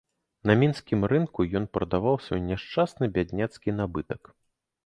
На 0.51 0.53
мінскім 0.61 1.03
рынку 1.11 1.45
ён 1.59 1.67
прадаваў 1.77 2.19
свой 2.29 2.41
няшчасны 2.49 3.11
бядняцкі 3.19 3.77
набытак. 3.83 4.21